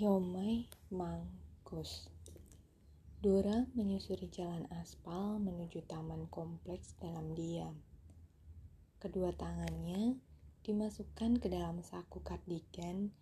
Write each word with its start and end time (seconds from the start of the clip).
Siomay 0.00 0.64
Mangkus 0.88 2.08
Dora 3.20 3.68
menyusuri 3.76 4.32
jalan 4.32 4.64
aspal 4.80 5.36
menuju 5.36 5.84
taman 5.84 6.24
kompleks 6.32 6.96
dalam 6.96 7.36
diam. 7.36 7.76
Kedua 8.96 9.28
tangannya 9.36 10.16
dimasukkan 10.64 11.36
ke 11.36 11.52
dalam 11.52 11.84
saku 11.84 12.24
kardigan 12.24 13.12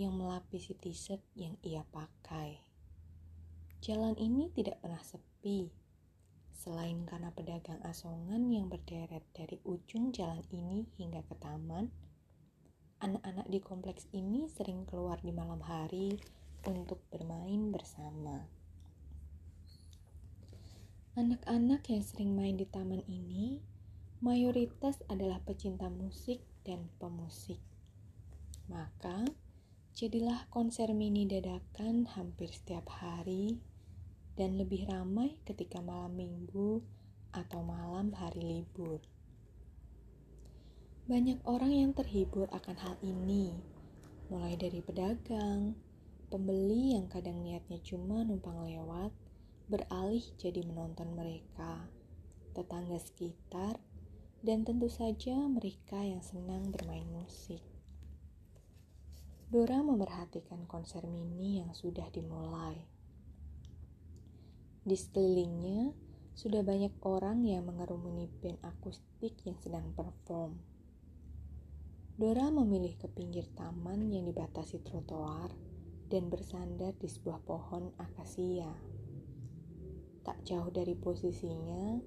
yang 0.00 0.16
melapisi 0.16 0.72
t-shirt 0.72 1.20
yang 1.36 1.52
ia 1.60 1.84
pakai. 1.92 2.64
Jalan 3.84 4.16
ini 4.16 4.48
tidak 4.56 4.80
pernah 4.80 5.04
sepi, 5.04 5.68
selain 6.56 7.04
karena 7.04 7.28
pedagang 7.36 7.84
asongan 7.84 8.48
yang 8.48 8.72
berderet 8.72 9.28
dari 9.36 9.60
ujung 9.68 10.16
jalan 10.16 10.40
ini 10.48 10.88
hingga 10.96 11.28
ke 11.28 11.36
taman, 11.36 11.92
anak-anak 13.02 13.50
di 13.50 13.58
kompleks 13.58 14.06
ini 14.14 14.46
sering 14.46 14.86
keluar 14.86 15.18
di 15.18 15.34
malam 15.34 15.58
hari 15.58 16.22
untuk 16.62 17.02
bermain 17.10 17.74
bersama. 17.74 18.46
Anak-anak 21.18 21.82
yang 21.90 22.06
sering 22.06 22.38
main 22.38 22.54
di 22.54 22.62
taman 22.62 23.02
ini 23.10 23.58
mayoritas 24.22 25.02
adalah 25.10 25.42
pecinta 25.42 25.90
musik 25.90 26.46
dan 26.62 26.86
pemusik. 27.02 27.58
Maka, 28.70 29.26
jadilah 29.98 30.46
konser 30.46 30.94
mini 30.94 31.26
dadakan 31.26 32.06
hampir 32.06 32.54
setiap 32.54 32.86
hari 33.02 33.58
dan 34.38 34.54
lebih 34.54 34.86
ramai 34.86 35.42
ketika 35.42 35.82
malam 35.82 36.14
minggu 36.14 36.78
atau 37.34 37.66
malam 37.66 38.14
hari 38.14 38.62
libur. 38.62 39.02
Banyak 41.02 41.42
orang 41.50 41.74
yang 41.74 41.90
terhibur 41.98 42.46
akan 42.54 42.78
hal 42.78 42.94
ini, 43.02 43.50
mulai 44.30 44.54
dari 44.54 44.78
pedagang, 44.78 45.74
pembeli 46.30 46.94
yang 46.94 47.10
kadang 47.10 47.42
niatnya 47.42 47.82
cuma 47.82 48.22
numpang 48.22 48.62
lewat, 48.62 49.10
beralih 49.66 50.22
jadi 50.38 50.62
menonton 50.62 51.10
mereka, 51.18 51.90
tetangga 52.54 53.02
sekitar, 53.02 53.82
dan 54.46 54.62
tentu 54.62 54.86
saja 54.86 55.34
mereka 55.50 55.98
yang 55.98 56.22
senang 56.22 56.70
bermain 56.70 57.10
musik. 57.10 57.66
Dora 59.50 59.82
memerhatikan 59.82 60.70
konser 60.70 61.02
mini 61.10 61.66
yang 61.66 61.74
sudah 61.74 62.06
dimulai. 62.14 62.78
Di 64.86 64.94
sekelilingnya, 64.94 65.98
sudah 66.38 66.62
banyak 66.62 66.94
orang 67.02 67.42
yang 67.42 67.66
mengerumuni 67.66 68.30
band 68.38 68.62
akustik 68.62 69.34
yang 69.42 69.58
sedang 69.58 69.90
perform. 69.98 70.71
Dora 72.22 72.54
memilih 72.54 72.94
ke 73.02 73.10
pinggir 73.10 73.50
taman 73.58 74.06
yang 74.14 74.22
dibatasi 74.30 74.78
trotoar 74.86 75.50
dan 76.06 76.30
bersandar 76.30 76.94
di 76.94 77.10
sebuah 77.10 77.42
pohon 77.42 77.90
akasia. 77.98 78.70
Tak 80.22 80.38
jauh 80.46 80.70
dari 80.70 80.94
posisinya, 80.94 81.98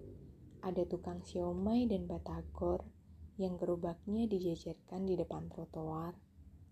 ada 0.63 0.87
tukang 0.87 1.19
siomay 1.19 1.83
dan 1.91 2.07
batagor 2.07 2.87
yang 3.35 3.59
gerobaknya 3.59 4.23
dijajarkan 4.31 5.03
di 5.03 5.19
depan 5.19 5.51
trotoar, 5.51 6.15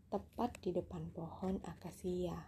tepat 0.08 0.64
di 0.64 0.72
depan 0.72 1.12
pohon 1.12 1.60
akasia. 1.68 2.48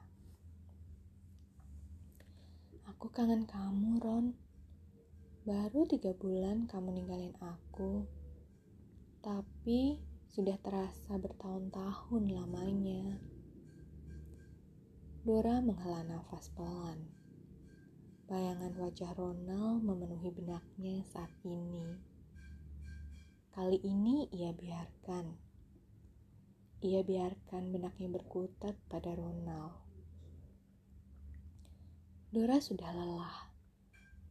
Aku 2.87 3.11
kangen 3.11 3.43
kamu, 3.43 3.99
Ron. 3.99 4.31
Baru 5.43 5.83
tiga 5.91 6.15
bulan 6.15 6.71
kamu 6.71 7.03
ninggalin 7.03 7.35
aku. 7.43 8.07
Tapi 9.19 10.14
sudah 10.35 10.59
terasa 10.59 11.15
bertahun-tahun 11.15 12.27
lamanya. 12.27 13.07
Dora 15.23 15.63
menghela 15.63 16.03
nafas 16.03 16.51
pelan. 16.51 17.07
Bayangan 18.27 18.75
wajah 18.75 19.15
Ronald 19.15 19.87
memenuhi 19.87 20.35
benaknya 20.35 21.07
saat 21.07 21.31
ini. 21.47 21.87
Kali 23.55 23.79
ini 23.79 24.27
ia 24.35 24.51
biarkan. 24.51 25.39
Ia 26.83 26.99
biarkan 27.07 27.71
benaknya 27.71 28.19
berkutat 28.19 28.75
pada 28.91 29.15
Ronald. 29.15 29.71
Dora 32.35 32.59
sudah 32.59 32.91
lelah, 32.91 33.55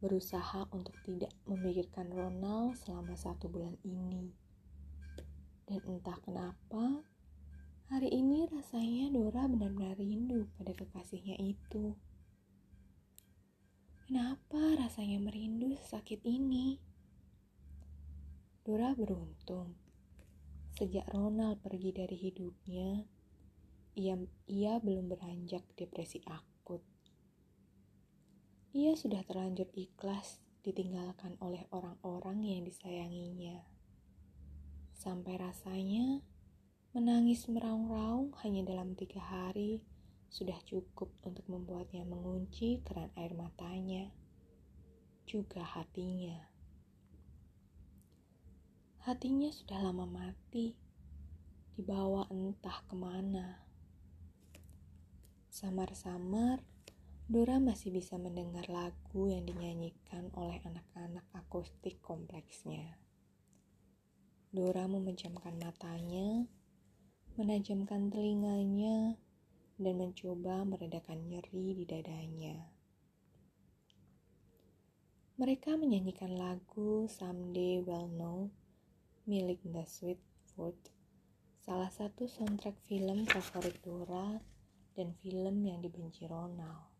berusaha 0.04 0.68
untuk 0.68 1.00
tidak 1.08 1.32
memikirkan 1.48 2.12
Ronald 2.12 2.76
selama 2.76 3.16
satu 3.16 3.48
bulan 3.48 3.80
ini. 3.88 4.43
Dan 5.64 5.80
entah 5.88 6.20
kenapa, 6.20 7.00
hari 7.88 8.12
ini 8.12 8.44
rasanya 8.52 9.08
Dora 9.08 9.48
benar-benar 9.48 9.96
rindu 9.96 10.44
pada 10.60 10.76
kekasihnya 10.76 11.40
itu. 11.40 11.96
Kenapa 14.04 14.76
rasanya 14.76 15.24
merindu 15.24 15.72
sakit 15.88 16.20
ini? 16.28 16.76
Dora 18.60 18.92
beruntung. 18.92 19.72
Sejak 20.76 21.08
Ronald 21.08 21.64
pergi 21.64 21.96
dari 21.96 22.16
hidupnya, 22.20 23.00
ia, 23.96 24.20
ia 24.44 24.76
belum 24.84 25.16
beranjak 25.16 25.64
depresi 25.80 26.20
akut. 26.28 26.84
Ia 28.76 28.92
sudah 28.92 29.24
terlanjur 29.24 29.72
ikhlas 29.72 30.44
ditinggalkan 30.60 31.40
oleh 31.40 31.64
orang-orang 31.72 32.44
yang 32.44 32.68
disayanginya 32.68 33.73
sampai 35.04 35.36
rasanya 35.36 36.24
menangis 36.96 37.44
meraung-raung 37.52 38.32
hanya 38.40 38.64
dalam 38.64 38.96
tiga 38.96 39.20
hari 39.20 39.84
sudah 40.32 40.56
cukup 40.64 41.12
untuk 41.28 41.44
membuatnya 41.44 42.08
mengunci 42.08 42.80
keran 42.88 43.12
air 43.20 43.36
matanya, 43.36 44.08
juga 45.28 45.60
hatinya. 45.60 46.40
Hatinya 49.04 49.52
sudah 49.52 49.84
lama 49.84 50.08
mati, 50.08 50.72
dibawa 51.76 52.24
entah 52.32 52.80
ke 52.88 52.96
mana. 52.96 53.60
Samar-samar, 55.52 56.64
Dora 57.28 57.60
masih 57.60 57.92
bisa 57.92 58.16
mendengar 58.16 58.66
lagu 58.72 59.28
yang 59.28 59.44
dinyanyikan 59.44 60.32
oleh 60.34 60.58
anak-anak 60.64 61.28
akustik 61.36 62.00
kompleksnya. 62.00 63.03
Dora 64.54 64.86
memejamkan 64.86 65.58
matanya, 65.58 66.46
menajamkan 67.34 68.06
telinganya, 68.06 69.18
dan 69.82 69.94
mencoba 69.98 70.62
meredakan 70.62 71.26
nyeri 71.26 71.74
di 71.74 71.82
dadanya. 71.82 72.54
Mereka 75.42 75.74
menyanyikan 75.74 76.38
lagu 76.38 77.10
Someday 77.10 77.82
Well 77.82 78.06
Know 78.06 78.54
milik 79.26 79.58
The 79.66 79.82
Sweet 79.88 80.22
Food, 80.54 80.78
salah 81.64 81.90
satu 81.90 82.30
soundtrack 82.30 82.78
film 82.86 83.26
favorit 83.26 83.74
Dora 83.82 84.38
dan 84.94 85.16
film 85.18 85.66
yang 85.66 85.82
dibenci 85.82 86.30
Ronald, 86.30 86.92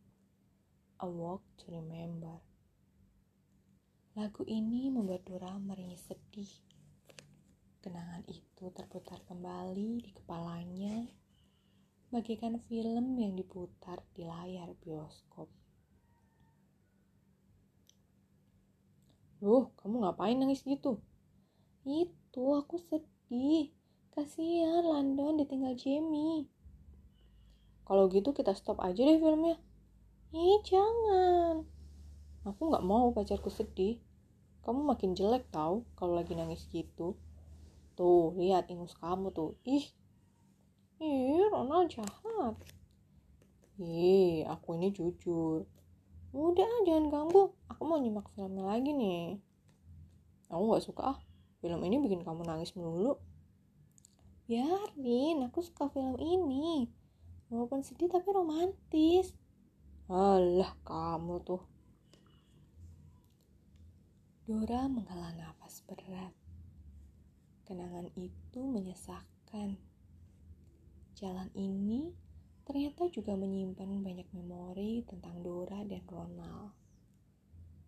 A 0.98 1.06
Walk 1.06 1.46
to 1.60 1.70
Remember. 1.70 2.40
Lagu 4.18 4.40
ini 4.48 4.90
membuat 4.90 5.28
Dora 5.28 5.54
meringis 5.60 6.08
sedih 6.08 6.48
Kenangan 7.84 8.24
itu 8.32 8.72
terputar 8.72 9.20
kembali 9.28 10.00
di 10.00 10.08
kepalanya, 10.16 11.04
bagaikan 12.08 12.56
film 12.64 13.20
yang 13.20 13.36
diputar 13.36 14.00
di 14.16 14.24
layar 14.24 14.72
bioskop. 14.80 15.52
Loh, 19.44 19.76
kamu 19.76 20.00
ngapain 20.00 20.32
nangis 20.32 20.64
gitu? 20.64 20.96
Itu 21.84 22.56
aku 22.56 22.80
sedih. 22.88 23.68
Kasihan 24.16 24.80
Landon 24.80 25.44
ditinggal 25.44 25.76
Jamie. 25.76 26.48
Kalau 27.84 28.08
gitu 28.08 28.32
kita 28.32 28.56
stop 28.56 28.80
aja 28.80 28.96
deh 28.96 29.20
filmnya. 29.20 29.60
Ih, 30.32 30.64
jangan. 30.64 31.68
Aku 32.48 32.72
nggak 32.72 32.80
mau 32.80 33.12
pacarku 33.12 33.52
sedih. 33.52 34.00
Kamu 34.64 34.88
makin 34.88 35.12
jelek 35.12 35.52
tau 35.52 35.84
kalau 36.00 36.16
lagi 36.16 36.32
nangis 36.32 36.64
gitu. 36.72 37.20
Tuh, 37.94 38.34
lihat 38.34 38.66
ingus 38.70 38.98
kamu 38.98 39.30
tuh. 39.30 39.54
Ih. 39.62 39.86
Ih, 40.98 41.46
Ronald 41.50 41.90
jahat. 41.94 42.54
Ih, 43.78 44.42
aku 44.50 44.74
ini 44.74 44.90
jujur. 44.90 45.66
Udah, 46.34 46.66
jangan 46.82 47.10
ganggu. 47.10 47.54
Aku 47.70 47.82
mau 47.86 48.02
nyimak 48.02 48.26
filmnya 48.34 48.66
lagi 48.66 48.90
nih. 48.90 49.38
Aku 50.50 50.74
gak 50.74 50.82
suka 50.82 51.02
ah. 51.14 51.18
Film 51.62 51.80
ini 51.86 52.02
bikin 52.02 52.26
kamu 52.26 52.42
nangis 52.42 52.74
melulu. 52.74 53.16
Biarin, 54.50 55.46
aku 55.46 55.62
suka 55.62 55.88
film 55.88 56.18
ini. 56.20 56.90
Walaupun 57.48 57.86
sedih 57.86 58.10
tapi 58.10 58.28
romantis. 58.34 59.30
Alah, 60.10 60.74
kamu 60.84 61.40
tuh. 61.46 61.62
Dora 64.44 64.84
menghela 64.92 65.32
nafas 65.32 65.80
berat. 65.88 66.43
Kenangan 67.64 68.12
itu 68.20 68.60
menyesakkan. 68.60 69.80
Jalan 71.16 71.48
ini 71.56 72.12
ternyata 72.68 73.08
juga 73.08 73.32
menyimpan 73.40 74.04
banyak 74.04 74.28
memori 74.36 75.00
tentang 75.08 75.40
Dora 75.40 75.80
dan 75.88 76.04
Ronald, 76.04 76.76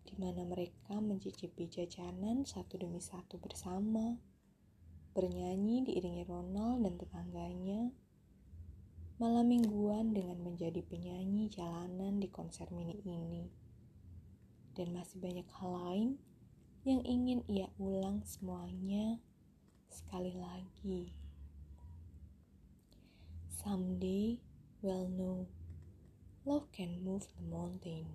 di 0.01 0.17
mana 0.17 0.41
mereka 0.49 0.97
mencicipi 0.97 1.69
jajanan 1.69 2.41
satu 2.41 2.81
demi 2.81 2.97
satu 2.97 3.37
bersama, 3.37 4.17
bernyanyi 5.13 5.85
diiringi 5.85 6.25
Ronald 6.25 6.81
dan 6.81 6.97
tetangganya, 6.97 7.93
malam 9.21 9.45
mingguan 9.45 10.13
dengan 10.13 10.41
menjadi 10.41 10.81
penyanyi 10.85 11.53
jalanan 11.53 12.17
di 12.17 12.29
konser 12.33 12.65
mini 12.73 12.97
ini, 13.05 13.45
dan 14.73 14.89
masih 14.93 15.21
banyak 15.21 15.45
hal 15.61 15.73
lain 15.85 16.09
yang 16.81 17.01
ingin 17.05 17.45
ia 17.45 17.69
ulang 17.77 18.25
semuanya 18.25 19.21
sekali 19.91 20.35
lagi. 20.35 21.11
Someday 23.49 24.39
we'll 24.79 25.11
know 25.11 25.47
love 26.47 26.71
can 26.71 27.03
move 27.03 27.27
the 27.35 27.43
mountain. 27.51 28.07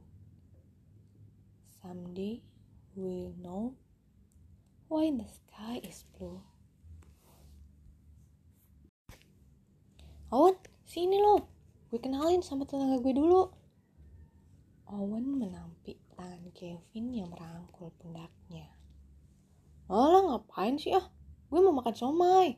Someday 1.82 2.40
we'll 2.96 3.36
know 3.36 3.76
why 4.88 5.12
the 5.12 5.28
sky 5.28 5.80
is 5.84 6.08
blue. 6.16 6.40
Owen, 10.32 10.56
sini 10.88 11.20
lo. 11.20 11.44
Gue 11.92 12.00
kenalin 12.00 12.40
sama 12.40 12.64
tetangga 12.64 12.96
gue 13.04 13.12
dulu. 13.12 13.52
Owen 14.88 15.36
menampik 15.36 16.00
tangan 16.16 16.48
Kevin 16.56 17.12
yang 17.12 17.28
merangkul 17.28 17.92
pundaknya. 18.00 18.72
Alah 19.92 20.24
ngapain 20.32 20.80
sih 20.80 20.96
ah? 20.96 21.04
Gue 21.52 21.60
mau 21.60 21.76
makan 21.76 21.92
somai. 21.92 22.56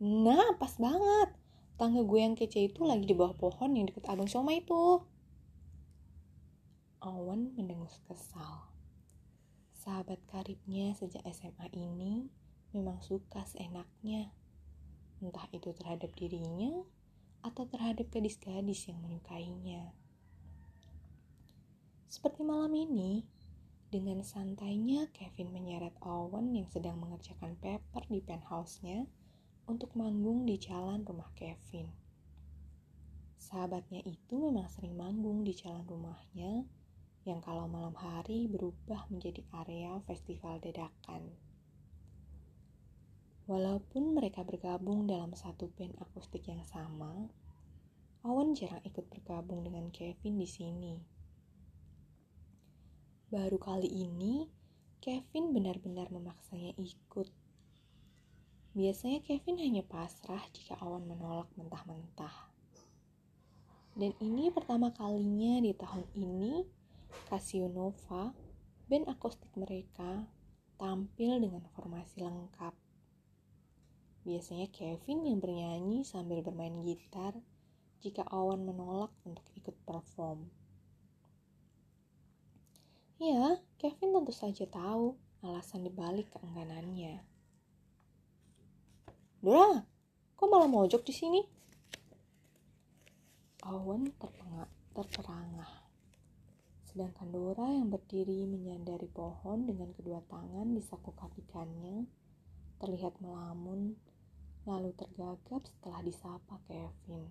Nah, 0.00 0.56
pas 0.56 0.72
banget. 0.80 1.28
Tangga 1.76 2.00
gue 2.00 2.20
yang 2.24 2.32
kece 2.32 2.72
itu 2.72 2.88
lagi 2.88 3.04
di 3.04 3.12
bawah 3.12 3.36
pohon 3.36 3.76
yang 3.76 3.84
deket 3.84 4.08
abang 4.08 4.32
Soma 4.32 4.56
itu. 4.56 5.04
Owen 7.04 7.52
mendengus 7.52 8.00
kesal. 8.08 8.72
Sahabat 9.76 10.24
karibnya 10.32 10.96
sejak 10.96 11.20
SMA 11.36 11.68
ini 11.76 12.32
memang 12.72 12.98
suka 13.04 13.44
seenaknya. 13.44 14.32
Entah 15.20 15.44
itu 15.52 15.70
terhadap 15.76 16.08
dirinya 16.16 16.82
atau 17.44 17.68
terhadap 17.68 18.08
gadis-gadis 18.08 18.88
yang 18.88 18.98
menyukainya. 19.04 19.92
Seperti 22.08 22.40
malam 22.40 22.72
ini, 22.72 23.28
dengan 23.88 24.20
santainya 24.20 25.08
Kevin 25.16 25.48
menyeret 25.48 25.96
Owen 26.04 26.52
yang 26.52 26.68
sedang 26.68 27.00
mengerjakan 27.00 27.56
paper 27.56 28.04
di 28.12 28.20
penthouse-nya 28.20 29.08
untuk 29.64 29.96
manggung 29.96 30.44
di 30.44 30.60
jalan 30.60 31.08
rumah 31.08 31.32
Kevin. 31.32 31.88
Sahabatnya 33.40 34.04
itu 34.04 34.36
memang 34.36 34.68
sering 34.68 34.92
manggung 34.92 35.40
di 35.40 35.56
jalan 35.56 35.88
rumahnya 35.88 36.68
yang 37.24 37.40
kalau 37.40 37.64
malam 37.64 37.96
hari 37.96 38.44
berubah 38.44 39.08
menjadi 39.08 39.40
area 39.64 39.96
festival 40.04 40.60
dadakan. 40.60 41.32
Walaupun 43.48 44.12
mereka 44.12 44.44
bergabung 44.44 45.08
dalam 45.08 45.32
satu 45.32 45.72
band 45.72 45.96
akustik 45.96 46.44
yang 46.44 46.60
sama, 46.68 47.32
Owen 48.20 48.52
jarang 48.52 48.84
ikut 48.84 49.08
bergabung 49.08 49.64
dengan 49.64 49.88
Kevin 49.88 50.36
di 50.36 50.44
sini. 50.44 51.17
Baru 53.28 53.60
kali 53.60 53.92
ini, 53.92 54.48
Kevin 55.04 55.52
benar-benar 55.52 56.08
memaksanya 56.08 56.72
ikut 56.80 57.28
Biasanya 58.72 59.20
Kevin 59.20 59.60
hanya 59.60 59.84
pasrah 59.84 60.40
jika 60.56 60.80
Owen 60.80 61.04
menolak 61.04 61.52
mentah-mentah. 61.60 62.32
Dan 63.92 64.16
ini 64.24 64.48
pertama 64.48 64.96
kalinya 64.96 65.60
di 65.60 65.76
tahun 65.76 66.08
ini, 66.16 66.64
Casio 67.28 67.68
Nova, 67.68 68.32
band 68.88 69.12
akustik 69.12 69.52
mereka, 69.60 70.24
tampil 70.80 71.36
dengan 71.36 71.68
formasi 71.76 72.24
lengkap. 72.24 72.72
Biasanya 74.24 74.72
Kevin 74.72 75.28
yang 75.28 75.36
bernyanyi 75.36 76.00
sambil 76.00 76.40
bermain 76.40 76.80
gitar 76.80 77.36
jika 78.00 78.24
Owen 78.32 78.64
menolak 78.64 79.12
untuk 79.28 79.44
ikut 79.52 79.76
perform. 79.84 80.57
Ya, 83.18 83.58
Kevin 83.82 84.14
tentu 84.14 84.30
saja 84.30 84.62
tahu 84.70 85.18
alasan 85.42 85.82
dibalik 85.82 86.30
keengganannya. 86.30 87.18
Dora, 89.42 89.82
kok 90.38 90.46
malah 90.46 90.70
mojok 90.70 91.02
di 91.02 91.10
sini? 91.10 91.42
Owen 93.66 94.14
terpengak, 94.22 94.70
terperangah. 94.94 95.90
Sedangkan 96.86 97.34
Dora 97.34 97.66
yang 97.66 97.90
berdiri 97.90 98.46
menyandari 98.46 99.10
pohon 99.10 99.66
dengan 99.66 99.90
kedua 99.98 100.22
tangan 100.30 100.78
di 100.78 100.82
saku 100.86 101.10
kakikannya 101.10 102.06
terlihat 102.78 103.18
melamun 103.18 103.98
lalu 104.62 104.94
tergagap 104.94 105.66
setelah 105.66 106.06
disapa 106.06 106.62
Kevin. 106.70 107.26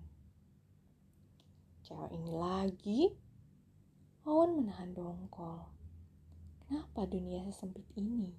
Cewek 1.88 2.12
ini 2.12 2.32
lagi? 2.36 3.02
Owen 4.28 4.60
menahan 4.60 4.92
dongkol. 4.92 5.77
Kenapa 6.68 7.08
dunia 7.08 7.48
sesempit 7.48 7.88
ini? 7.96 8.36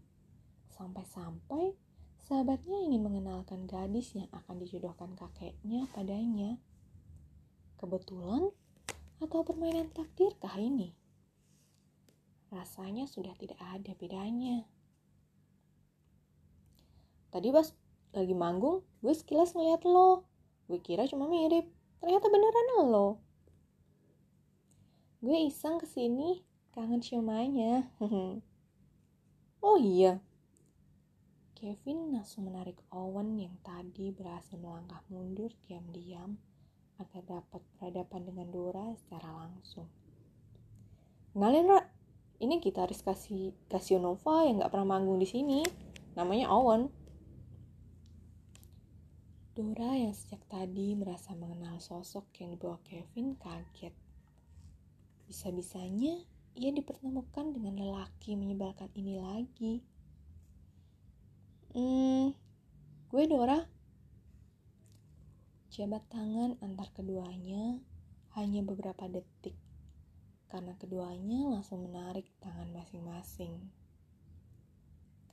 Sampai-sampai 0.68 1.88
Sahabatnya 2.28 2.84
ingin 2.84 3.08
mengenalkan 3.08 3.64
gadis 3.64 4.12
yang 4.12 4.28
akan 4.36 4.60
dijodohkan 4.60 5.16
kakeknya 5.16 5.88
padanya. 5.96 6.60
Kebetulan 7.80 8.52
atau 9.16 9.40
permainan 9.48 9.88
takdirkah 9.96 10.52
ini? 10.60 10.92
Rasanya 12.52 13.08
sudah 13.08 13.32
tidak 13.32 13.56
ada 13.64 13.96
bedanya. 13.96 14.68
Tadi 17.32 17.48
pas 17.48 17.72
lagi 18.12 18.36
manggung, 18.36 18.84
gue 19.00 19.16
sekilas 19.16 19.56
ngeliat 19.56 19.88
lo. 19.88 20.28
Gue 20.68 20.84
kira 20.84 21.08
cuma 21.08 21.32
mirip, 21.32 21.64
ternyata 22.04 22.28
beneran 22.28 22.92
lo. 22.92 23.24
Gue 25.24 25.48
iseng 25.48 25.80
ke 25.80 25.88
sini, 25.88 26.44
kangen 26.78 27.02
siomanya. 27.02 27.90
oh 29.66 29.78
iya, 29.82 30.22
Kevin 31.58 32.14
langsung 32.14 32.46
menarik 32.46 32.78
Owen 32.94 33.34
yang 33.34 33.58
tadi 33.66 34.14
berhasil 34.14 34.54
melangkah 34.54 35.02
mundur 35.10 35.50
diam-diam 35.66 36.38
agar 37.02 37.18
dapat 37.26 37.58
berhadapan 37.74 38.30
dengan 38.30 38.46
Dora 38.54 38.94
secara 38.94 39.26
langsung. 39.26 39.90
Kenalin, 41.34 41.66
Ra. 41.66 41.82
Ini 42.38 42.62
gitaris 42.62 43.02
kasih 43.02 43.50
Casionova 43.66 44.46
yang 44.46 44.62
gak 44.62 44.70
pernah 44.70 44.86
manggung 44.94 45.18
di 45.18 45.26
sini. 45.26 45.66
Namanya 46.14 46.46
Owen. 46.54 46.94
Dora 49.58 49.98
yang 49.98 50.14
sejak 50.14 50.46
tadi 50.46 50.94
merasa 50.94 51.34
mengenal 51.34 51.82
sosok 51.82 52.30
yang 52.38 52.54
dibawa 52.54 52.78
Kevin 52.86 53.34
kaget. 53.34 53.98
Bisa-bisanya 55.26 56.37
ia 56.58 56.74
dipertemukan 56.74 57.54
dengan 57.54 57.78
lelaki 57.78 58.34
menyebalkan 58.34 58.90
ini 58.98 59.14
lagi. 59.22 59.74
Hmm, 61.70 62.34
gue 63.14 63.24
Dora. 63.30 63.62
Jabat 65.70 66.02
tangan 66.10 66.58
antar 66.58 66.90
keduanya 66.90 67.78
hanya 68.34 68.66
beberapa 68.66 69.06
detik, 69.06 69.54
karena 70.50 70.74
keduanya 70.74 71.46
langsung 71.46 71.86
menarik 71.86 72.26
tangan 72.42 72.74
masing-masing. 72.74 73.54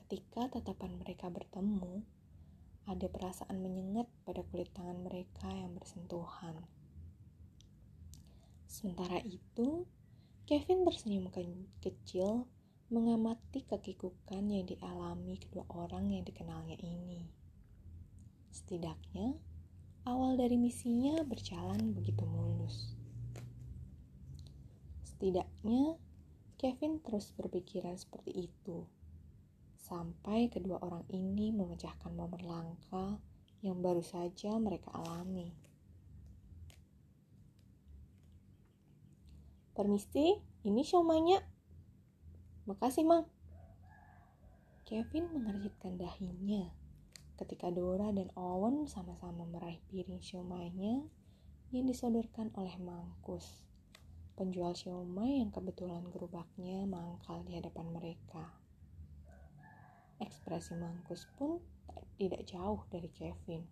Ketika 0.05 0.45
tatapan 0.53 1.01
mereka 1.01 1.33
bertemu, 1.33 2.05
ada 2.85 3.09
perasaan 3.09 3.65
menyengat 3.65 4.05
pada 4.21 4.45
kulit 4.53 4.69
tangan 4.77 5.01
mereka 5.01 5.49
yang 5.49 5.73
bersentuhan. 5.73 6.53
Sementara 8.69 9.17
itu, 9.25 9.89
Kevin 10.45 10.85
tersenyum 10.85 11.33
kecil 11.81 12.45
mengamati 12.93 13.65
kekikukan 13.65 14.45
yang 14.45 14.69
dialami 14.69 15.41
kedua 15.41 15.65
orang 15.73 16.13
yang 16.13 16.21
dikenalnya 16.21 16.77
ini. 16.85 17.25
Setidaknya, 18.53 19.41
awal 20.05 20.37
dari 20.37 20.53
misinya 20.61 21.25
berjalan 21.25 21.97
begitu 21.97 22.29
mulus. 22.29 22.93
Setidaknya, 25.01 25.97
Kevin 26.61 27.01
terus 27.01 27.33
berpikiran 27.33 27.97
seperti 27.97 28.45
itu, 28.45 28.85
sampai 29.81 30.53
kedua 30.53 30.77
orang 30.77 31.09
ini 31.09 31.49
memecahkan 31.57 32.13
momen 32.13 32.45
langka 32.45 33.17
yang 33.65 33.81
baru 33.81 34.05
saja 34.05 34.61
mereka 34.61 34.93
alami. 34.93 35.49
Permisi, 39.75 40.39
ini 40.63 40.87
siomanya 40.87 41.43
Makasih, 42.63 43.03
Mang. 43.03 43.27
Kevin 44.87 45.27
mengerjitkan 45.35 45.99
dahinya 45.99 46.71
ketika 47.35 47.67
Dora 47.75 48.07
dan 48.15 48.31
Owen 48.39 48.87
sama-sama 48.87 49.43
meraih 49.43 49.83
piring 49.91 50.23
siomanya 50.23 51.03
yang 51.75 51.91
disodorkan 51.91 52.55
oleh 52.55 52.71
Mangkus, 52.79 53.67
penjual 54.39 54.71
siomay 54.79 55.43
yang 55.43 55.51
kebetulan 55.51 56.07
gerobaknya 56.07 56.87
mangkal 56.87 57.43
di 57.43 57.59
hadapan 57.59 57.91
mereka. 57.91 58.55
Ekspresi 60.23 60.79
Mangkus 60.79 61.27
pun 61.35 61.59
tidak 62.15 62.47
jauh 62.47 62.79
dari 62.87 63.11
Kevin. 63.11 63.67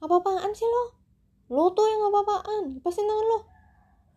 Apa-apaan 0.00 0.56
sih 0.56 0.64
lo? 0.64 1.03
Lo 1.54 1.70
tuh 1.70 1.86
yang 1.86 2.10
apa-apaan, 2.10 2.82
lepasin 2.82 3.06
tangan 3.06 3.26
lo. 3.30 3.40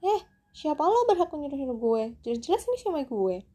Eh, 0.01 0.21
siapa 0.57 0.81
lo 0.81 1.05
berhak 1.05 1.29
nyuruh-nyuruh 1.29 1.77
gue? 1.77 2.03
Jelas-jelas 2.25 2.65
ini 2.65 2.77
siomay 2.81 3.05
gue. 3.05 3.45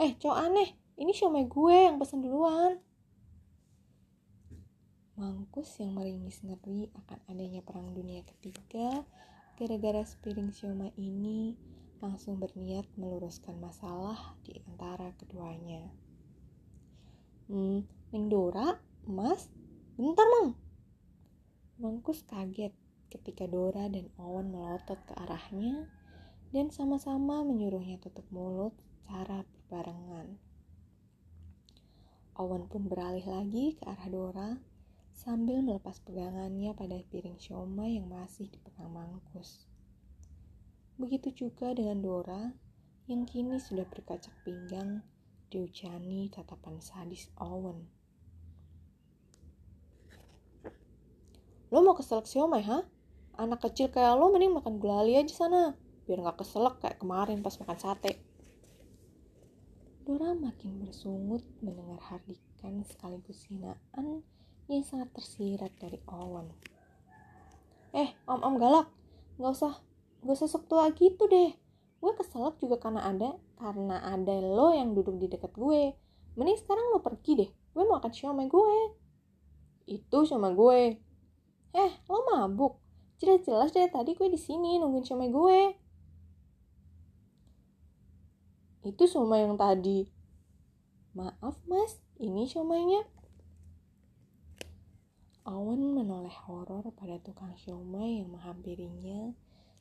Eh, 0.00 0.10
cowok 0.16 0.38
aneh, 0.40 0.72
ini 0.96 1.12
siomay 1.12 1.44
gue 1.44 1.76
yang 1.76 2.00
pesen 2.00 2.24
duluan. 2.24 2.80
Mangkus 5.14 5.76
yang 5.78 5.94
meringis 5.94 6.42
ngeri 6.42 6.90
akan 7.04 7.20
adanya 7.30 7.62
perang 7.62 7.94
dunia 7.94 8.26
ketiga 8.26 9.06
gara-gara 9.54 10.02
sepiring 10.02 10.50
siomay 10.50 10.90
ini 10.98 11.54
langsung 12.02 12.42
berniat 12.42 12.90
meluruskan 12.98 13.54
masalah 13.62 14.34
di 14.42 14.58
antara 14.66 15.14
keduanya. 15.14 15.86
Hmm, 17.46 17.86
Neng 18.10 18.26
Dora, 18.26 18.74
Mas, 19.06 19.46
bentar 19.94 20.26
mang. 20.26 20.58
Mangkus 21.78 22.26
kaget 22.26 22.74
ketika 23.14 23.46
Dora 23.46 23.86
dan 23.86 24.10
Owen 24.18 24.50
melotot 24.50 24.98
ke 25.06 25.14
arahnya 25.14 25.86
dan 26.50 26.74
sama-sama 26.74 27.46
menyuruhnya 27.46 28.02
tutup 28.02 28.26
mulut 28.34 28.74
secara 28.90 29.46
berbarengan. 29.46 30.34
Owen 32.34 32.66
pun 32.66 32.90
beralih 32.90 33.22
lagi 33.22 33.78
ke 33.78 33.86
arah 33.86 34.10
Dora 34.10 34.50
sambil 35.14 35.62
melepas 35.62 36.02
pegangannya 36.02 36.74
pada 36.74 36.98
piring 37.14 37.38
siomay 37.38 37.94
yang 37.94 38.10
masih 38.10 38.50
dipegang 38.50 38.90
Mangkus. 38.90 39.70
Begitu 40.98 41.46
juga 41.46 41.70
dengan 41.70 42.02
Dora 42.02 42.50
yang 43.06 43.22
kini 43.30 43.62
sudah 43.62 43.86
berkacak 43.86 44.34
pinggang 44.42 45.06
diucani 45.54 46.26
tatapan 46.34 46.82
sadis 46.82 47.30
Owen. 47.38 47.93
Lo 51.74 51.82
mau 51.82 51.98
keselak 51.98 52.30
siomay, 52.30 52.62
ha? 52.70 52.86
Anak 53.34 53.66
kecil 53.66 53.90
kayak 53.90 54.14
lo 54.14 54.30
mending 54.30 54.54
makan 54.54 54.78
gulali 54.78 55.18
aja 55.18 55.34
sana, 55.34 55.74
biar 56.06 56.22
gak 56.22 56.38
keselak 56.38 56.78
kayak 56.78 57.02
kemarin 57.02 57.42
pas 57.42 57.58
makan 57.58 57.74
sate. 57.82 58.22
Dora 60.06 60.38
makin 60.38 60.86
bersungut 60.86 61.42
mendengar 61.58 61.98
hardikan 61.98 62.86
sekaligus 62.86 63.42
hinaan 63.50 64.22
yang 64.70 64.86
sangat 64.86 65.10
tersirat 65.18 65.74
dari 65.82 65.98
Owen. 66.06 66.54
Eh, 67.90 68.14
om-om 68.30 68.54
galak, 68.54 68.86
nggak 69.42 69.50
usah, 69.58 69.74
nggak 70.22 70.36
usah 70.38 70.46
sok 70.46 70.70
tua 70.70 70.86
gitu 70.94 71.26
deh. 71.26 71.58
Gue 71.98 72.12
keselak 72.14 72.54
juga 72.62 72.78
karena 72.78 73.02
ada, 73.02 73.34
karena 73.58 73.98
ada 74.14 74.34
lo 74.46 74.70
yang 74.70 74.94
duduk 74.94 75.18
di 75.18 75.26
dekat 75.26 75.50
gue. 75.58 75.90
Mending 76.38 76.58
sekarang 76.62 76.94
lo 76.94 77.02
pergi 77.02 77.32
deh, 77.34 77.50
gue 77.50 77.82
mau 77.82 77.98
makan 77.98 78.14
siomay 78.14 78.46
gue. 78.46 78.78
Itu 79.90 80.22
sama 80.22 80.54
gue. 80.54 81.02
Eh, 81.74 81.92
lo 82.06 82.22
mabuk. 82.30 82.78
Jelas-jelas 83.18 83.74
dari 83.74 83.90
tadi 83.90 84.14
gue 84.14 84.30
di 84.30 84.38
sini 84.38 84.78
nungguin 84.78 85.02
siomay 85.02 85.30
gue. 85.30 85.60
Itu 88.86 89.02
siomay 89.10 89.42
yang 89.42 89.58
tadi. 89.58 90.06
Maaf 91.18 91.58
mas, 91.66 91.98
ini 92.22 92.46
siomaynya. 92.46 93.02
Owen 95.44 95.98
menoleh 95.98 96.32
horor 96.46 96.86
pada 96.94 97.18
tukang 97.20 97.58
siomay 97.58 98.22
yang 98.22 98.32
menghampirinya 98.32 99.34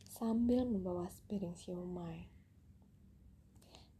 sambil 0.09 0.65
membawa 0.65 1.07
sepiring 1.13 1.53
siomay. 1.53 2.27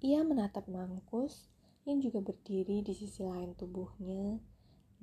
Ia 0.04 0.26
menatap 0.26 0.66
Mangkus 0.68 1.48
yang 1.88 2.04
juga 2.04 2.20
berdiri 2.20 2.84
di 2.84 2.92
sisi 2.92 3.24
lain 3.24 3.56
tubuhnya 3.56 4.44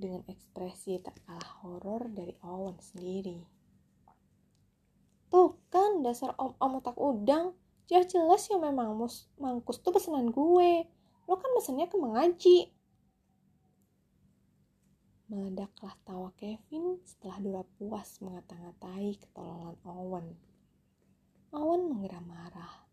dengan 0.00 0.24
ekspresi 0.24 0.96
tak 1.04 1.20
kalah 1.28 1.52
horor 1.60 2.08
dari 2.08 2.32
Owen 2.40 2.80
sendiri. 2.80 3.44
Tuh 5.28 5.60
kan 5.68 6.00
dasar 6.00 6.32
om-om 6.40 6.80
otak 6.80 6.96
udang, 6.96 7.52
jelas-jelas 7.86 8.48
ya 8.48 8.56
memang 8.56 8.96
mus 8.96 9.28
mangkus 9.36 9.78
tuh 9.78 9.92
pesanan 9.92 10.32
gue. 10.32 10.88
Lo 11.28 11.38
kan 11.38 11.52
pesannya 11.54 11.86
ke 11.86 11.96
mengaji. 12.00 12.58
Meledaklah 15.30 15.94
tawa 16.02 16.34
Kevin 16.34 16.98
setelah 17.06 17.38
Dora 17.38 17.62
puas 17.78 18.18
mengata-ngatai 18.18 19.14
ketololan 19.22 19.78
Owen. 19.86 20.26
Owen 21.54 21.86
menggeram 21.86 22.26
marah, 22.26 22.90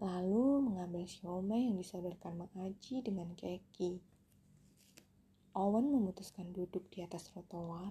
lalu 0.00 0.64
mengambil 0.64 1.04
siomay 1.04 1.68
yang 1.68 1.76
disodorkan 1.76 2.40
mengaji 2.40 3.04
dengan 3.04 3.36
keki. 3.36 4.00
Owen 5.58 5.90
memutuskan 5.90 6.54
duduk 6.54 6.86
di 6.94 7.02
atas 7.02 7.26
trotoar, 7.26 7.90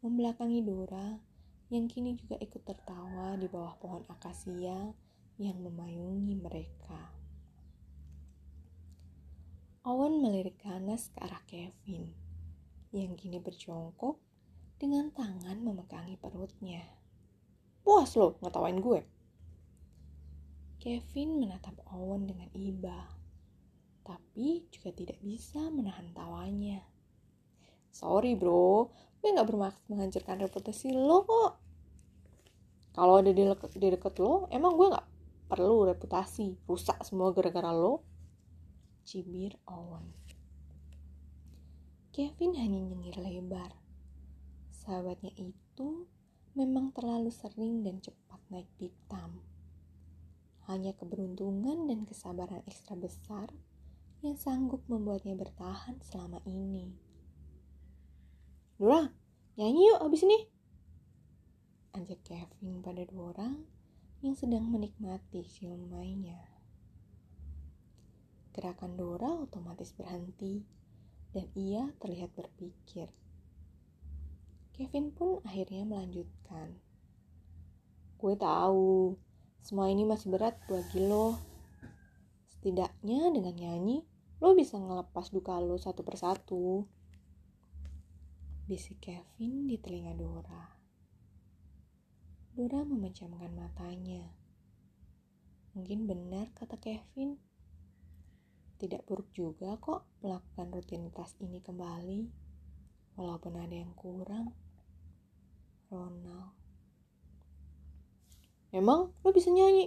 membelakangi 0.00 0.64
Dora 0.64 1.20
yang 1.68 1.84
kini 1.84 2.16
juga 2.16 2.40
ikut 2.40 2.64
tertawa 2.64 3.36
di 3.36 3.44
bawah 3.48 3.76
pohon 3.76 4.04
akasia 4.08 4.96
yang 5.36 5.56
memayungi 5.60 6.32
mereka. 6.40 7.12
Owen 9.84 10.24
melirik 10.24 10.62
ganas 10.64 11.12
ke 11.12 11.18
arah 11.20 11.42
Kevin, 11.44 12.08
yang 12.94 13.20
kini 13.20 13.36
berjongkok 13.36 14.16
dengan 14.80 15.12
tangan 15.12 15.60
memegangi 15.60 16.16
perutnya. 16.16 16.86
Puas 17.82 18.16
lo 18.16 18.38
ngetawain 18.40 18.78
gue. 18.80 19.00
Kevin 20.80 21.38
menatap 21.38 21.78
Owen 21.92 22.26
dengan 22.26 22.48
iba, 22.54 23.10
tapi 24.02 24.66
juga 24.70 24.90
tidak 24.90 25.18
bisa 25.22 25.62
menahan 25.70 26.10
tawanya. 26.14 26.82
Sorry 27.92 28.34
bro, 28.34 28.90
gue 29.20 29.30
gak 29.34 29.48
bermaksud 29.48 29.82
menghancurkan 29.86 30.42
reputasi 30.42 30.94
lo 30.94 31.22
kok. 31.22 31.52
Kalau 32.92 33.20
ada 33.22 33.32
di, 33.32 33.44
di 33.78 33.88
deket 33.88 34.14
lo, 34.20 34.48
emang 34.52 34.76
gue 34.76 34.92
gak 34.92 35.06
perlu 35.48 35.88
reputasi. 35.88 36.56
Rusak 36.66 37.00
semua 37.04 37.30
gara-gara 37.30 37.70
lo 37.70 38.04
cibir 39.02 39.58
Owen. 39.66 40.14
Kevin 42.14 42.54
hanya 42.54 42.78
nyengir 42.78 43.18
lebar. 43.18 43.74
Sahabatnya 44.70 45.32
itu 45.34 46.06
memang 46.54 46.92
terlalu 46.92 47.32
sering 47.32 47.82
dan 47.82 47.98
cepat 47.98 48.38
naik 48.52 48.68
pitam. 48.78 49.42
Hanya 50.70 50.94
keberuntungan 50.94 51.90
dan 51.90 52.06
kesabaran 52.06 52.62
ekstra 52.68 52.94
besar 52.94 53.50
yang 54.22 54.38
sanggup 54.38 54.86
membuatnya 54.86 55.34
bertahan 55.34 55.98
selama 56.06 56.38
ini. 56.46 56.94
Dora, 58.78 59.10
nyanyi 59.58 59.90
yuk 59.90 59.98
abis 59.98 60.22
ini. 60.22 60.38
Ajak 61.98 62.22
Kevin 62.22 62.82
pada 62.86 63.02
dua 63.02 63.34
orang 63.34 63.66
yang 64.22 64.38
sedang 64.38 64.70
menikmati 64.70 65.42
siomainya. 65.42 66.38
Gerakan 68.54 68.94
Dora 68.94 69.42
otomatis 69.42 69.90
berhenti 69.90 70.62
dan 71.34 71.50
ia 71.58 71.90
terlihat 71.98 72.30
berpikir. 72.38 73.10
Kevin 74.70 75.10
pun 75.10 75.42
akhirnya 75.42 75.82
melanjutkan. 75.82 76.78
Gue 78.22 78.38
tahu, 78.38 79.18
semua 79.66 79.90
ini 79.90 80.06
masih 80.06 80.30
berat 80.30 80.54
bagi 80.70 81.02
lo. 81.02 81.34
Setidaknya 82.54 83.34
dengan 83.34 83.54
nyanyi, 83.58 84.11
lo 84.42 84.58
bisa 84.58 84.74
ngelepas 84.74 85.30
duka 85.30 85.54
lo 85.62 85.78
satu 85.78 86.02
persatu. 86.02 86.82
Bisik 88.66 88.98
Kevin 88.98 89.70
di 89.70 89.78
telinga 89.78 90.18
Dora. 90.18 90.66
Dora 92.50 92.82
memejamkan 92.82 93.54
matanya. 93.54 94.26
Mungkin 95.78 96.10
benar 96.10 96.50
kata 96.58 96.74
Kevin 96.82 97.38
tidak 98.82 99.06
buruk 99.06 99.30
juga 99.30 99.78
kok 99.78 100.10
melakukan 100.26 100.74
rutinitas 100.74 101.38
ini 101.38 101.62
kembali, 101.62 102.26
walaupun 103.14 103.54
ada 103.62 103.76
yang 103.78 103.94
kurang. 103.94 104.50
Ronald. 105.86 106.50
Emang 108.74 109.14
lo 109.22 109.30
bisa 109.30 109.54
nyanyi? 109.54 109.86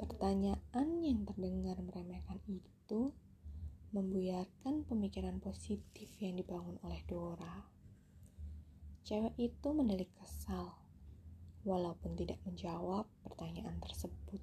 Pertanyaan 0.00 0.88
yang 1.04 1.28
terdengar 1.28 1.76
meremehkan 1.84 2.40
itu 2.48 3.12
membuyarkan 3.92 4.88
pemikiran 4.88 5.36
positif 5.44 6.08
yang 6.24 6.40
dibangun 6.40 6.80
oleh 6.80 7.04
Dora. 7.04 7.68
Cewek 9.04 9.36
itu 9.36 9.68
mendelik 9.76 10.08
kesal, 10.16 10.72
walaupun 11.68 12.16
tidak 12.16 12.40
menjawab 12.48 13.04
pertanyaan 13.20 13.76
tersebut. 13.84 14.40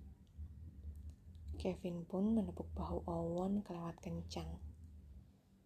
Kevin 1.57 2.05
pun 2.05 2.37
menepuk 2.37 2.69
bahu 2.77 3.01
Owen 3.09 3.65
kelewat 3.65 3.97
kencang. 3.97 4.61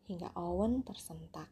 hingga 0.07 0.31
Owen 0.35 0.83
tersentak. 0.83 1.47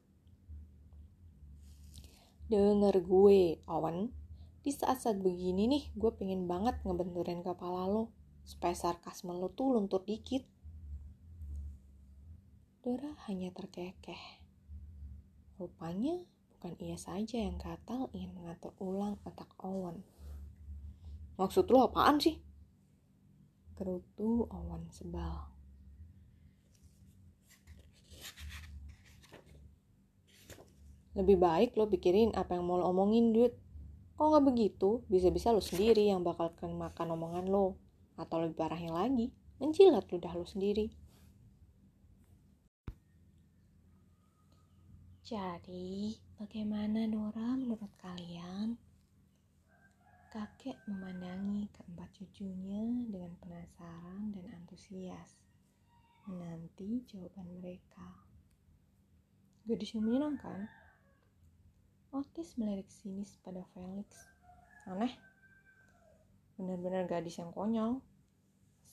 Dengar 2.51 2.95
gue, 2.99 3.63
Owen. 3.71 4.11
Di 4.59 4.71
saat-saat 4.75 5.23
begini 5.23 5.71
nih, 5.71 5.83
gue 5.95 6.11
pengen 6.11 6.43
banget 6.43 6.75
ngebenturin 6.83 7.39
kepala 7.39 7.87
lo. 7.87 8.18
Supaya 8.49 8.73
sarkasme 8.73 9.29
lo 9.29 9.53
tuh 9.53 9.77
luntur 9.77 10.01
dikit. 10.01 10.41
Dora 12.81 13.13
hanya 13.29 13.53
terkekeh. 13.53 14.41
Rupanya 15.61 16.17
bukan 16.57 16.73
ia 16.81 16.97
saja 16.97 17.37
yang 17.37 17.61
gatal 17.61 18.09
ingin 18.09 18.33
mengatur 18.33 18.73
ulang 18.81 19.21
otak 19.21 19.53
Owen. 19.61 20.01
Maksud 21.37 21.69
lo 21.69 21.85
apaan 21.85 22.17
sih? 22.17 22.41
Gerutu 23.77 24.49
Owen 24.49 24.89
sebal. 24.89 25.53
Lebih 31.13 31.37
baik 31.37 31.77
lo 31.77 31.85
pikirin 31.85 32.33
apa 32.33 32.57
yang 32.57 32.65
mau 32.65 32.81
lo 32.81 32.89
omongin, 32.89 33.29
dude. 33.29 33.53
Kalau 34.17 34.33
nggak 34.33 34.45
begitu, 34.49 35.05
bisa-bisa 35.05 35.53
lo 35.53 35.61
sendiri 35.61 36.09
yang 36.09 36.25
bakal 36.25 36.49
makan 36.57 37.13
omongan 37.13 37.45
lo. 37.45 37.77
Atau 38.19 38.43
lebih 38.43 38.59
parahnya 38.59 38.91
lagi, 38.91 39.31
menjilat 39.63 40.03
ludah 40.11 40.35
lo 40.35 40.43
sendiri. 40.43 40.91
Jadi, 45.23 46.19
bagaimana 46.35 47.07
Nora 47.07 47.55
menurut 47.55 47.93
kalian? 48.01 48.75
Kakek 50.29 50.75
memandangi 50.89 51.71
keempat 51.71 52.09
cucunya 52.19 52.83
dengan 53.07 53.33
penasaran 53.39 54.35
dan 54.35 54.45
antusias. 54.51 55.39
Menanti 56.27 57.07
jawaban 57.07 57.49
mereka. 57.61 58.09
Gadis 59.63 59.93
yang 59.93 60.05
menyenangkan, 60.05 60.65
Otis 62.09 62.57
melirik 62.57 62.89
sinis 62.89 63.37
pada 63.45 63.61
Felix. 63.69 64.25
Aneh. 64.89 65.13
Benar-benar 66.57 67.05
gadis 67.05 67.37
yang 67.37 67.53
konyol. 67.53 68.01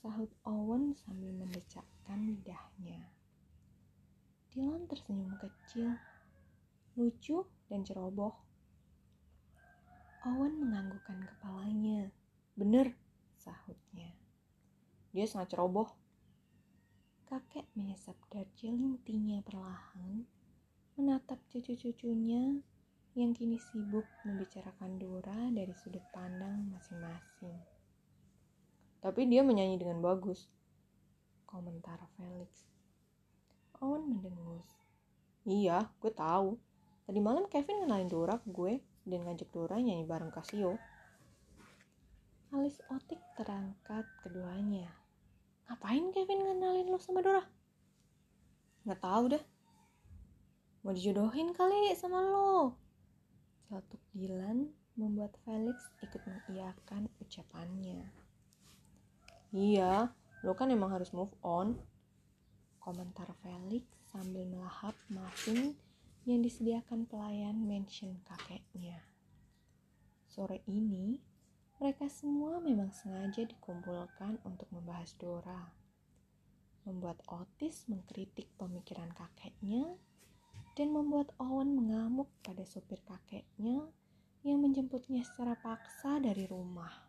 Sahut 0.07 0.31
Owen 0.47 0.95
sambil 1.03 1.35
mendecakkan 1.35 2.31
lidahnya. 2.31 3.11
Dylan 4.55 4.87
tersenyum 4.87 5.35
kecil, 5.35 5.99
lucu 6.95 7.43
dan 7.67 7.83
ceroboh. 7.83 8.31
Owen 10.31 10.63
menganggukkan 10.63 11.27
kepalanya. 11.27 12.15
Bener, 12.55 12.95
sahutnya. 13.35 14.15
Dia 15.11 15.27
sangat 15.27 15.59
ceroboh. 15.59 15.91
Kakek 17.27 17.67
menyesap 17.75 18.15
Darjeeling 18.31 19.03
tea 19.03 19.43
perlahan, 19.43 20.23
menatap 20.95 21.43
cucu-cucunya 21.51 22.63
yang 23.19 23.35
kini 23.35 23.59
sibuk 23.59 24.07
membicarakan 24.23 25.03
Dora 25.03 25.51
dari 25.51 25.75
sudut 25.75 26.07
pandang 26.15 26.71
masing-masing. 26.71 27.76
Tapi 29.07 29.23
dia 29.31 29.47
menyanyi 29.47 29.79
dengan 29.79 30.03
bagus. 30.03 30.51
Komentar 31.47 32.03
Felix. 32.19 32.67
Owen 33.79 34.03
mendengus. 34.19 34.67
Iya, 35.47 35.87
gue 36.03 36.11
tahu. 36.11 36.59
Tadi 37.07 37.23
malam 37.23 37.47
Kevin 37.47 37.87
kenalin 37.87 38.11
Dora 38.11 38.35
ke 38.43 38.51
gue 38.51 38.83
dan 39.07 39.23
ngajak 39.23 39.47
Dora 39.55 39.79
nyanyi 39.79 40.03
bareng 40.11 40.35
Casio. 40.35 40.75
Alis 42.51 42.83
Otik 42.91 43.23
terangkat 43.39 44.03
keduanya. 44.27 44.91
Ngapain 45.71 46.11
Kevin 46.11 46.43
kenalin 46.43 46.91
lo 46.91 46.99
sama 46.99 47.23
Dora? 47.23 47.47
Nggak 48.91 49.07
tahu 49.07 49.25
deh. 49.39 49.45
Mau 50.83 50.91
dijodohin 50.91 51.55
kali 51.55 51.95
sama 51.95 52.27
lo. 52.27 52.75
Celetuk 53.71 54.03
Dylan 54.19 54.67
membuat 54.99 55.39
Felix 55.47 55.79
ikut 56.03 56.27
mengiyakan 56.27 57.07
ucapannya. 57.23 58.26
Iya, 59.55 60.11
lo 60.43 60.53
kan 60.59 60.75
emang 60.75 60.91
harus 60.91 61.15
move 61.15 61.31
on. 61.47 61.79
Komentar 62.83 63.31
Felix 63.43 63.87
sambil 64.11 64.47
melahap 64.47 64.95
muffin 65.11 65.75
yang 66.27 66.43
disediakan 66.43 67.07
pelayan 67.07 67.55
mansion 67.63 68.19
kakeknya. 68.27 68.99
Sore 70.27 70.67
ini, 70.67 71.23
mereka 71.79 72.11
semua 72.11 72.59
memang 72.59 72.91
sengaja 72.91 73.47
dikumpulkan 73.47 74.43
untuk 74.43 74.67
membahas 74.75 75.15
Dora. 75.15 75.71
Membuat 76.83 77.23
Otis 77.31 77.87
mengkritik 77.87 78.51
pemikiran 78.59 79.15
kakeknya 79.15 79.95
dan 80.75 80.91
membuat 80.91 81.31
Owen 81.39 81.79
mengamuk 81.79 82.27
pada 82.43 82.67
sopir 82.67 82.99
kakeknya 83.07 83.87
yang 84.43 84.59
menjemputnya 84.63 85.23
secara 85.23 85.55
paksa 85.59 86.19
dari 86.19 86.47
rumah. 86.51 87.06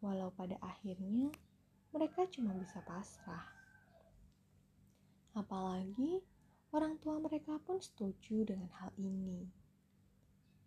Walau 0.00 0.32
pada 0.32 0.56
akhirnya 0.64 1.28
mereka 1.92 2.24
cuma 2.32 2.56
bisa 2.56 2.80
pasrah. 2.84 3.44
Apalagi 5.36 6.24
orang 6.72 6.96
tua 6.98 7.20
mereka 7.20 7.60
pun 7.62 7.78
setuju 7.78 8.48
dengan 8.48 8.72
hal 8.80 8.90
ini. 8.96 9.44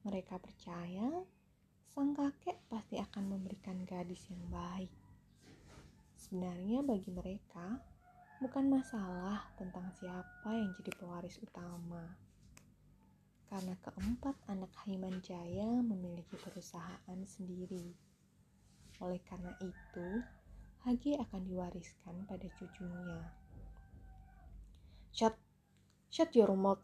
Mereka 0.03 0.37
percaya 0.37 1.23
sang 1.93 2.13
kakek 2.13 2.57
pasti 2.69 2.97
akan 2.97 3.37
memberikan 3.37 3.81
gadis 3.85 4.25
yang 4.29 4.41
baik. 4.49 4.91
Sebenarnya 6.17 6.81
bagi 6.81 7.11
mereka, 7.13 7.77
bukan 8.41 8.65
masalah 8.67 9.45
tentang 9.55 9.87
siapa 9.95 10.49
yang 10.51 10.73
jadi 10.81 10.91
pewaris 10.97 11.37
utama. 11.39 12.17
Karena 13.47 13.77
keempat 13.79 14.35
anak 14.49 14.73
Haiman 14.83 15.21
Jaya 15.21 15.69
memiliki 15.85 16.33
perusahaan 16.41 17.19
sendiri. 17.23 18.12
Oleh 19.03 19.19
karena 19.27 19.51
itu, 19.59 20.07
Hagi 20.83 21.15
akan 21.15 21.47
diwariskan 21.47 22.27
pada 22.27 22.43
cucunya. 22.59 23.23
Shut, 25.15 25.31
shut 26.11 26.35
your 26.35 26.51
mouth 26.59 26.83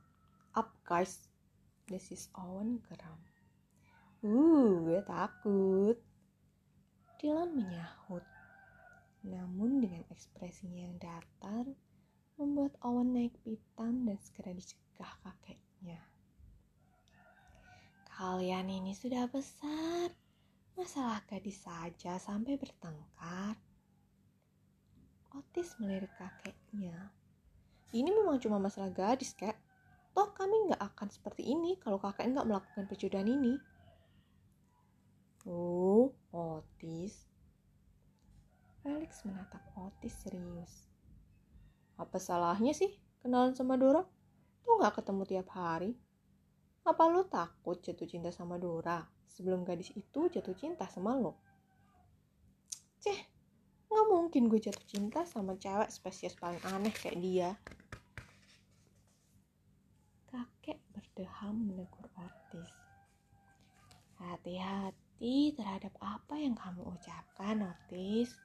up 0.56 0.72
guys. 0.88 1.28
This 1.92 2.08
is 2.16 2.32
Owen 2.32 2.80
geram. 2.88 3.20
Uh, 4.24 4.80
gue 4.88 5.04
takut. 5.04 6.00
Dylan 7.20 7.60
menyahut. 7.60 8.24
Namun 9.28 9.84
dengan 9.84 10.08
ekspresinya 10.08 10.80
yang 10.80 10.96
datar, 10.96 11.68
membuat 12.40 12.80
Owen 12.80 13.12
naik 13.12 13.36
pitam 13.44 14.08
dan 14.08 14.16
segera 14.24 14.56
dicegah 14.56 15.12
kakeknya. 15.28 16.00
Kalian 18.16 18.72
ini 18.72 18.96
sudah 18.96 19.28
besar, 19.28 20.16
masalah 20.90 21.22
gadis 21.30 21.62
saja 21.62 22.18
sampai 22.18 22.58
bertengkar. 22.58 23.54
Otis 25.38 25.78
melirik 25.78 26.10
kakeknya. 26.18 27.14
Ini 27.94 28.10
memang 28.10 28.42
cuma 28.42 28.58
masalah 28.58 28.90
gadis, 28.90 29.38
kek. 29.38 29.54
Toh 30.18 30.34
kami 30.34 30.66
nggak 30.66 30.82
akan 30.82 31.14
seperti 31.14 31.46
ini 31.46 31.78
kalau 31.78 32.02
kakek 32.02 32.34
nggak 32.34 32.42
melakukan 32.42 32.90
perjodohan 32.90 33.30
ini. 33.30 33.54
Oh, 35.46 36.10
Otis, 36.34 37.30
Felix 38.82 39.22
menatap 39.30 39.62
Otis 39.78 40.18
serius. 40.26 40.90
Apa 42.02 42.18
salahnya 42.18 42.74
sih 42.74 42.98
kenalan 43.22 43.54
sama 43.54 43.78
Dora? 43.78 44.02
Tuh 44.66 44.82
gak 44.82 44.98
ketemu 44.98 45.22
tiap 45.30 45.54
hari. 45.54 45.94
Apa 46.88 47.04
lo 47.12 47.28
takut 47.28 47.80
jatuh 47.80 48.08
cinta 48.08 48.32
sama 48.32 48.56
Dora 48.56 49.04
sebelum 49.28 49.64
gadis 49.68 49.92
itu 49.96 50.32
jatuh 50.32 50.56
cinta 50.56 50.88
sama 50.88 51.16
lo? 51.16 51.40
Ceh, 53.00 53.20
gak 53.88 54.06
mungkin 54.12 54.52
gue 54.52 54.60
jatuh 54.60 54.88
cinta 54.88 55.24
sama 55.24 55.56
cewek 55.56 55.88
spesies 55.92 56.36
paling 56.36 56.60
aneh 56.68 56.92
kayak 56.92 57.20
dia. 57.20 57.50
Kakek 60.30 60.78
berdeham 60.94 61.56
menegur 61.66 62.06
Otis. 62.14 62.74
Hati-hati 64.20 65.56
terhadap 65.56 65.96
apa 66.04 66.36
yang 66.38 66.54
kamu 66.54 66.86
ucapkan, 66.86 67.66
Otis. 67.66 68.36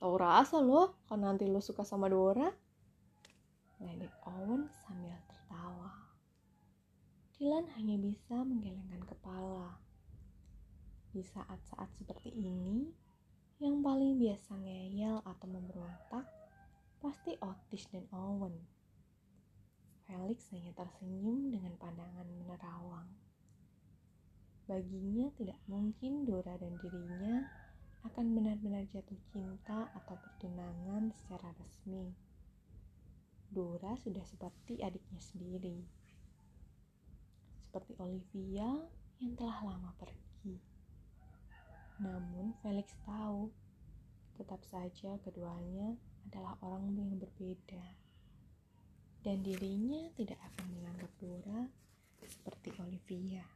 Tahu 0.00 0.16
rasa 0.16 0.64
lo 0.64 0.96
kalau 1.04 1.28
nanti 1.28 1.44
lo 1.44 1.60
suka 1.60 1.84
sama 1.84 2.08
Dora? 2.08 2.48
Ledik 3.84 4.16
Owen 4.24 4.64
sambil 4.80 5.12
tertawa. 5.28 5.99
Dylan 7.40 7.64
hanya 7.72 7.96
bisa 7.96 8.44
menggelengkan 8.44 9.00
kepala. 9.00 9.80
Di 11.08 11.24
saat-saat 11.24 11.88
seperti 11.96 12.36
ini, 12.36 12.92
yang 13.64 13.80
paling 13.80 14.20
biasa 14.20 14.60
ngeyel 14.60 15.24
atau 15.24 15.48
memberontak 15.48 16.28
pasti 17.00 17.40
Otis 17.40 17.88
dan 17.88 18.04
Owen. 18.12 18.52
Felix 20.04 20.52
hanya 20.52 20.76
tersenyum 20.76 21.48
dengan 21.48 21.80
pandangan 21.80 22.28
menerawang. 22.28 23.08
Baginya 24.68 25.32
tidak 25.40 25.56
mungkin 25.64 26.28
Dora 26.28 26.60
dan 26.60 26.76
dirinya 26.76 27.48
akan 28.04 28.36
benar-benar 28.36 28.84
jatuh 28.92 29.16
cinta 29.32 29.88
atau 29.96 30.12
bertunangan 30.12 31.08
secara 31.16 31.56
resmi. 31.56 32.12
Dora 33.48 33.96
sudah 33.96 34.28
seperti 34.28 34.84
adiknya 34.84 35.24
sendiri. 35.24 35.99
Seperti 37.70 37.94
Olivia 38.02 38.66
yang 39.22 39.38
telah 39.38 39.62
lama 39.62 39.94
pergi. 39.94 40.58
Namun 42.02 42.50
Felix 42.66 42.90
tahu, 43.06 43.46
tetap 44.34 44.58
saja 44.66 45.14
keduanya 45.22 45.94
adalah 46.26 46.58
orang 46.66 46.98
yang 46.98 47.14
berbeda. 47.14 47.94
Dan 49.22 49.46
dirinya 49.46 50.10
tidak 50.18 50.42
akan 50.50 50.66
menganggap 50.74 51.14
Dora 51.22 51.62
seperti 52.26 52.74
Olivia. 52.82 53.46